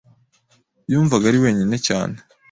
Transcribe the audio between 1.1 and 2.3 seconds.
ari wenyine cyane.